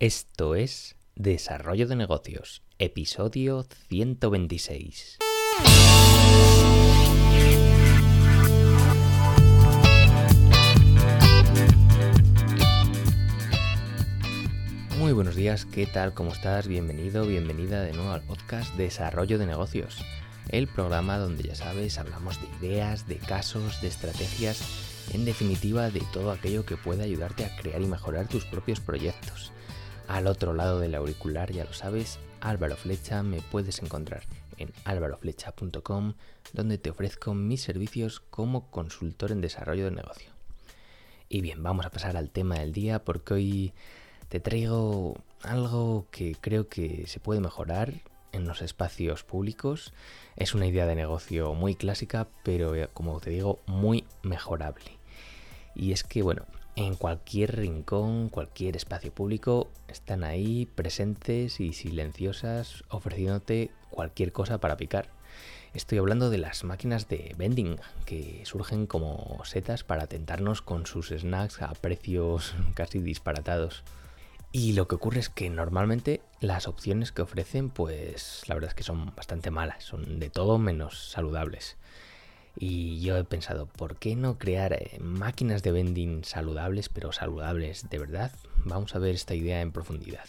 [0.00, 5.18] Esto es Desarrollo de Negocios, episodio 126.
[14.98, 16.14] Muy buenos días, ¿qué tal?
[16.14, 16.68] ¿Cómo estás?
[16.68, 19.98] Bienvenido, bienvenida de nuevo al podcast Desarrollo de Negocios,
[20.50, 24.62] el programa donde ya sabes, hablamos de ideas, de casos, de estrategias,
[25.12, 29.52] en definitiva de todo aquello que pueda ayudarte a crear y mejorar tus propios proyectos.
[30.08, 34.22] Al otro lado del auricular, ya lo sabes, Álvaro Flecha, me puedes encontrar
[34.56, 36.14] en álvaroflecha.com,
[36.54, 40.30] donde te ofrezco mis servicios como consultor en desarrollo de negocio.
[41.28, 43.72] Y bien, vamos a pasar al tema del día porque hoy
[44.30, 47.92] te traigo algo que creo que se puede mejorar
[48.32, 49.92] en los espacios públicos.
[50.36, 54.98] Es una idea de negocio muy clásica, pero eh, como te digo, muy mejorable.
[55.74, 56.46] Y es que, bueno,
[56.78, 64.76] en cualquier rincón, cualquier espacio público, están ahí presentes y silenciosas ofreciéndote cualquier cosa para
[64.76, 65.10] picar.
[65.74, 71.08] Estoy hablando de las máquinas de vending que surgen como setas para tentarnos con sus
[71.08, 73.82] snacks a precios casi disparatados.
[74.52, 78.74] Y lo que ocurre es que normalmente las opciones que ofrecen, pues la verdad es
[78.74, 81.76] que son bastante malas, son de todo menos saludables.
[82.60, 87.88] Y yo he pensado, ¿por qué no crear eh, máquinas de vending saludables, pero saludables
[87.88, 88.32] de verdad?
[88.64, 90.24] Vamos a ver esta idea en profundidad.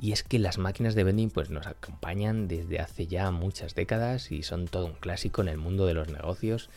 [0.00, 4.30] Y es que las máquinas de vending pues nos acompañan desde hace ya muchas décadas
[4.30, 6.70] y son todo un clásico en el mundo de los negocios.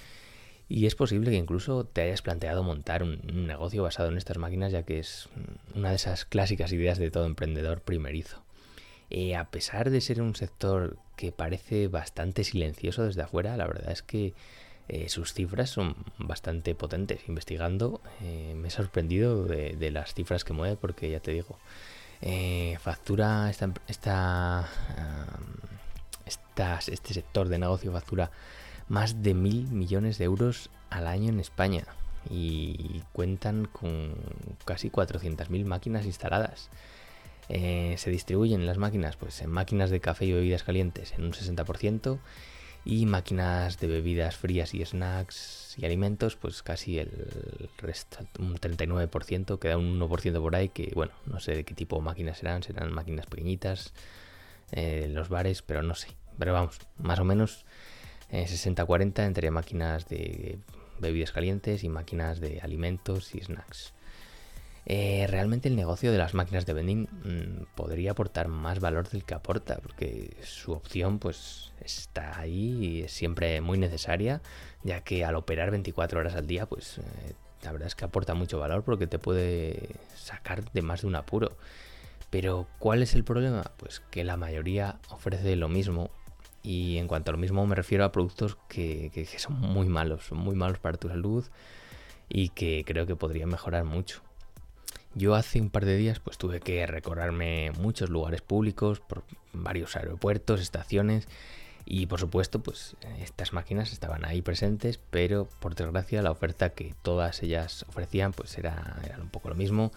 [0.68, 4.72] Y es posible que incluso te hayas planteado montar un, negocio basado en estas máquinas,
[4.72, 5.30] ya que es
[5.76, 8.42] una de esas clásicas ideas de todo emprendedor primerizo.
[9.10, 13.92] Eh, a pesar de ser un sector que parece bastante silencioso desde afuera, la verdad
[13.92, 14.34] es que
[14.90, 17.22] eh, sus cifras son bastante potentes.
[17.28, 21.58] Investigando eh, me he sorprendido de, las cifras que mueve porque ya te digo,
[22.22, 24.70] eh, factura esta, esta,
[26.26, 28.32] este sector de negocio factura
[28.90, 31.86] más de mil millones de euros al año en España
[32.30, 34.14] y cuentan con
[34.66, 36.70] casi 400.000 máquinas instaladas.
[37.50, 42.20] se distribuyen las máquinas pues en máquinas de café y bebidas calientes en un 60%
[42.86, 49.60] y máquinas de bebidas frías y snacks y alimentos, pues casi el resto, un 39%,
[49.60, 52.62] queda un 1% por ahí que, bueno, no sé de qué tipo de máquinas serán,
[52.64, 53.94] serán máquinas pequeñitas
[54.72, 56.10] eh, los bares, pero no sé.
[56.38, 57.66] Pero vamos, más o menos
[58.32, 60.60] 60-40 eh, entre máquinas de
[61.00, 63.94] bebidas calientes y máquinas de alimentos y snacks.
[64.86, 69.24] Eh, realmente el negocio de las máquinas de vending mm, podría aportar más valor del
[69.24, 74.42] que aporta, porque su opción pues está ahí y es siempre muy necesaria,
[74.84, 77.34] ya que al operar 24 horas al día pues eh,
[77.64, 81.16] la verdad es que aporta mucho valor porque te puede sacar de más de un
[81.16, 81.58] apuro.
[82.30, 83.64] Pero ¿cuál es el problema?
[83.78, 86.10] Pues que la mayoría ofrece lo mismo
[86.62, 90.26] y en cuanto a lo mismo me refiero a productos que, que son muy malos,
[90.26, 91.46] son muy malos para tu salud
[92.30, 94.24] y que creo que podrían mejorar mucho.
[95.16, 99.96] Yo hace un par de días pues tuve que recorrerme muchos lugares públicos, por varios
[99.96, 101.28] aeropuertos, estaciones
[101.86, 106.96] y por supuesto pues estas máquinas estaban ahí presentes, pero por desgracia la oferta que
[107.04, 109.92] todas ellas ofrecían pues era, un poco lo mismo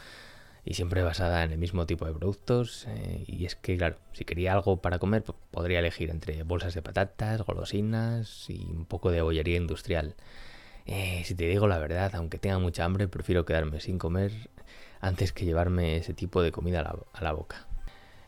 [0.67, 4.25] y siempre basada en el mismo tipo de productos eh, y es que claro, si
[4.27, 9.11] quería algo para comer pues, podría elegir entre bolsas de patatas, golosinas y un poco
[9.11, 10.15] de bollería industrial.
[10.85, 14.33] Eh, si te digo la verdad, aunque tenga mucha hambre, prefiero quedarme sin comer
[15.01, 16.81] antes que llevarme ese tipo de comida
[17.13, 17.67] a la, boca.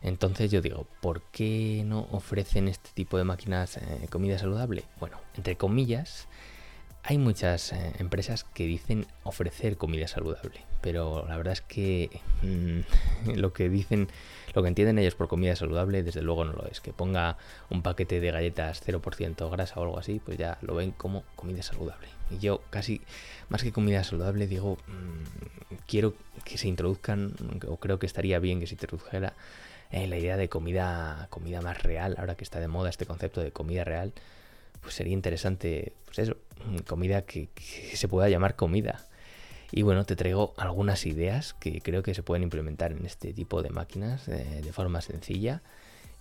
[0.01, 4.85] Entonces yo digo, ¿por qué no ofrecen este tipo de máquinas eh, comida saludable?
[5.01, 6.29] Bueno, entre comillas,
[7.03, 12.11] hay muchas eh, empresas que dicen ofrecer comida saludable, pero la verdad es que
[12.43, 14.09] mm, lo que dicen,
[14.55, 16.81] lo que entienden ellos por comida saludable, desde luego no lo es.
[16.81, 17.39] Que ponga
[17.71, 21.63] un paquete de galletas 0% grasa o algo así, pues ya lo ven como comida
[21.63, 22.09] saludable.
[22.31, 23.01] Y yo casi,
[23.49, 27.35] más que comida saludable, digo, mm, quiero que se introduzcan,
[27.67, 29.35] o creo que estaría bien que se introdujera
[29.91, 33.41] eh, la idea de comida, comida más real, ahora que está de moda este concepto
[33.41, 34.13] de comida real,
[34.81, 36.37] pues sería interesante, pues eso,
[36.87, 37.49] comida que,
[37.95, 39.05] se pueda llamar comida.
[39.71, 43.63] Y bueno, te traigo algunas ideas que creo que se pueden implementar en este tipo
[43.63, 45.63] de máquinas eh, de forma sencilla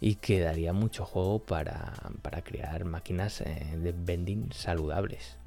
[0.02, 1.94] y que daría mucho juego para,
[2.44, 5.38] crear máquinas eh, de vending saludables.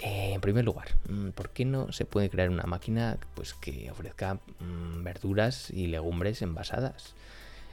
[0.00, 3.90] Eh, en primer lugar, mm, ¿por qué no se puede crear una máquina pues, que
[3.90, 7.14] ofrezca mm, verduras y legumbres envasadas?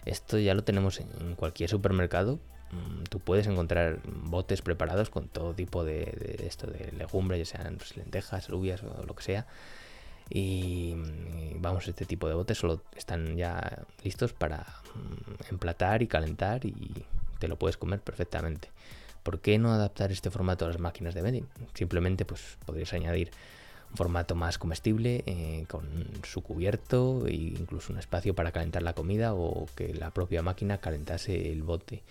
[0.05, 2.39] Esto ya lo tenemos en cualquier supermercado.
[2.75, 7.77] Mm, tú puedes encontrar botes preparados con todo tipo de, esto de legumbres, ya sean
[7.77, 9.47] pues, lentejas, alubias o lo que sea.
[10.29, 10.95] Y,
[11.57, 17.05] vamos, este tipo de botes solo están ya listos para mm, emplatar y calentar y
[17.39, 18.69] te lo puedes comer perfectamente.
[19.23, 21.47] ¿Por qué no adaptar este formato a las máquinas de vending?
[21.73, 23.31] Simplemente pues podrías añadir
[23.91, 25.87] un formato más comestible eh, con
[26.23, 30.77] su cubierto e incluso un espacio para calentar la comida o que la propia máquina
[30.77, 32.03] calentase el bote.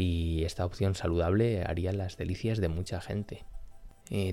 [0.00, 3.44] Y esta opción saludable haría las delicias de mucha gente.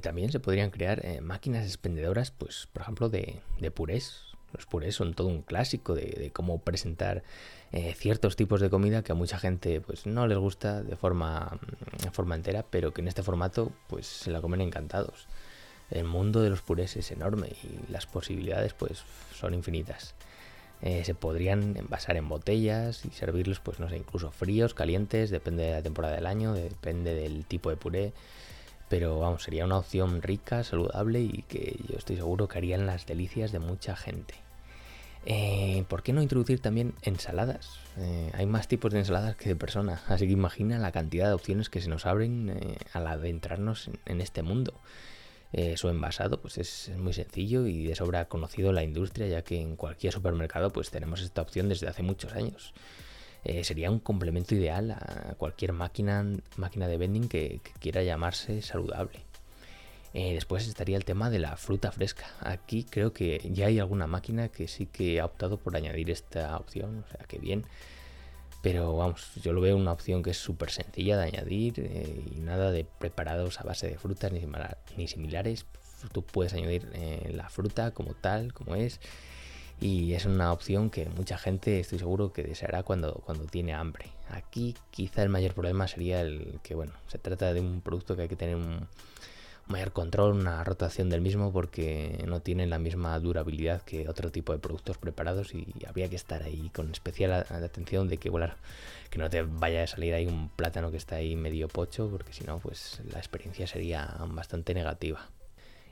[0.03, 3.41] También se podrían crear eh, máquinas expendedoras, pues, por ejemplo, de,
[3.73, 4.21] purés.
[4.53, 7.23] Los purés son todo un clásico de, cómo presentar
[7.71, 11.59] eh, ciertos tipos de comida que a mucha gente pues, no les gusta de forma,
[12.03, 15.27] de forma entera, pero que en este formato pues, se la comen encantados.
[15.89, 19.03] El mundo de los purés es enorme y las posibilidades pues,
[19.33, 20.13] son infinitas.
[21.03, 25.71] Se podrían envasar en botellas y servirlos, pues no sé, incluso fríos, calientes, depende de
[25.71, 28.13] la temporada del año, depende del tipo de puré.
[28.87, 33.07] Pero vamos, sería una opción rica, saludable y que yo estoy seguro que harían las
[33.07, 34.35] delicias de mucha gente.
[35.25, 37.79] Eh, ¿Por qué no introducir también ensaladas?
[37.97, 41.33] Eh, hay más tipos de ensaladas que de personas, así que imagina la cantidad de
[41.33, 44.75] opciones que se nos abren eh, al adentrarnos en, este mundo.
[45.75, 49.75] Su envasado pues es, muy sencillo y de sobra conocido la industria, ya que en
[49.75, 52.73] cualquier supermercado pues tenemos esta opción desde hace muchos años.
[53.45, 56.25] Eh, sería un complemento ideal a cualquier máquina,
[56.57, 59.19] máquina de vending que, quiera llamarse saludable.
[60.15, 62.25] Eh, después estaría el tema de la fruta fresca.
[62.39, 66.57] Aquí creo que ya hay alguna máquina que sí que ha optado por añadir esta
[66.57, 67.65] opción, o sea que bien.
[68.65, 72.39] Pero vamos, yo lo veo una opción que es súper sencilla de añadir eh, y
[72.39, 75.67] nada de preparados a base de frutas ni, similares.
[76.11, 76.89] Tú puedes añadir
[77.31, 78.99] la fruta como tal, como es,
[79.79, 84.07] y es una opción que mucha gente estoy seguro que deseará cuando, cuando tiene hambre.
[84.31, 88.23] Aquí quizá el mayor problema sería el que, bueno, se trata de un producto que
[88.23, 88.87] hay que tener un
[89.67, 94.53] mayor control, una rotación del mismo porque no tiene la misma durabilidad que otro tipo
[94.53, 98.57] de productos preparados y habría que estar ahí con especial atención de que, volar
[99.09, 102.33] que no te vaya a salir ahí un plátano que está ahí medio pocho porque
[102.33, 105.29] si no, pues la experiencia sería bastante negativa.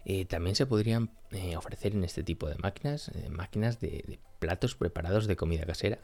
[0.05, 4.75] Eh, también se podrían eh, ofrecer en este tipo de máquinas, eh, máquinas de, platos
[4.75, 5.99] preparados de comida casera.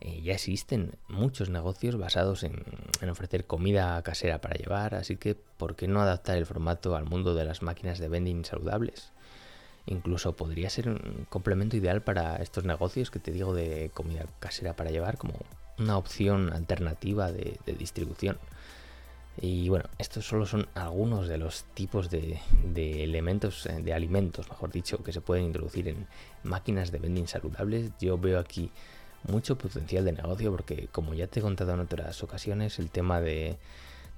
[0.00, 2.64] Ya existen muchos negocios basados en,
[3.10, 7.34] ofrecer comida casera para llevar, así que ¿por qué no adaptar el formato al mundo
[7.34, 9.12] de las máquinas de vending saludables?
[9.86, 14.74] Incluso podría ser un complemento ideal para estos negocios que te digo de comida casera
[14.76, 15.34] para llevar como
[15.78, 18.38] una opción alternativa de distribución.
[19.42, 22.38] Y bueno, estos solo son algunos de los tipos de,
[22.74, 26.06] elementos, eh, de alimentos, mejor dicho, que se pueden introducir en
[26.42, 27.90] máquinas de vending saludables.
[28.00, 28.70] Yo veo aquí
[29.28, 33.20] mucho potencial de negocio porque, como ya te he contado en otras ocasiones, el tema
[33.20, 33.58] de,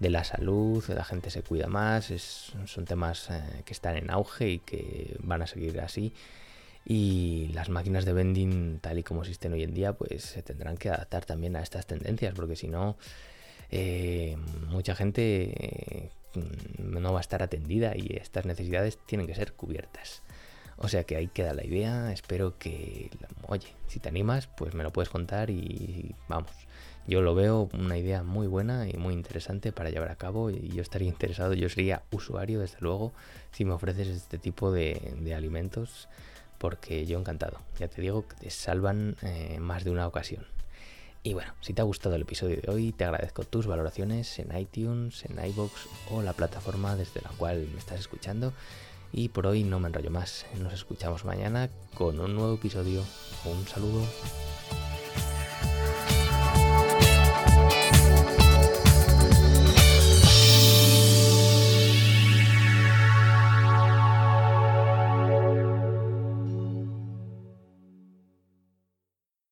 [0.00, 2.12] la salud, la gente se cuida más,
[2.66, 6.12] son temas eh, que están en auge y que van a seguir así.
[6.84, 10.76] Y las máquinas de vending, tal y como existen hoy en día, pues se tendrán
[10.76, 12.96] que adaptar también a estas tendencias, porque si no,
[13.70, 14.36] eh,
[14.68, 20.22] mucha gente mm, no va a estar atendida y estas necesidades tienen que ser cubiertas.
[20.76, 23.10] O sea que ahí queda la idea, espero que,
[23.46, 26.50] oye, si te animas, pues me lo puedes contar y vamos,
[27.06, 30.68] yo lo veo una idea muy buena y muy interesante para llevar a cabo y
[30.68, 33.12] yo estaría interesado, yo sería usuario desde luego
[33.50, 36.08] si me ofreces este tipo de, alimentos
[36.58, 40.46] porque yo encantado, ya te digo que te salvan eh, más de una ocasión.
[41.24, 44.56] Y bueno, si te ha gustado el episodio de hoy, te agradezco tus valoraciones en
[44.56, 45.72] iTunes, en iBox
[46.10, 48.52] o la plataforma desde la cual me estás escuchando.
[49.12, 50.46] Y por hoy no me enrollo más.
[50.58, 53.04] Nos escuchamos mañana con un nuevo episodio.
[53.44, 54.06] Un saludo.